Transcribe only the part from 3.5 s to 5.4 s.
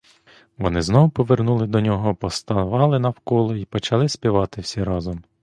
й почали співати всі разом.